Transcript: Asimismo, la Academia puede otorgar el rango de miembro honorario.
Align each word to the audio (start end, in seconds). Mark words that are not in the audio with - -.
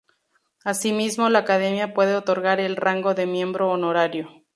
Asimismo, 0.63 1.29
la 1.29 1.37
Academia 1.37 1.93
puede 1.93 2.15
otorgar 2.15 2.59
el 2.59 2.75
rango 2.75 3.13
de 3.13 3.27
miembro 3.27 3.69
honorario. 3.69 4.29